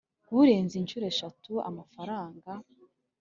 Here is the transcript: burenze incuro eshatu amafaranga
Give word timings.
burenze 0.33 0.73
incuro 0.77 1.05
eshatu 1.11 1.51
amafaranga 1.69 2.51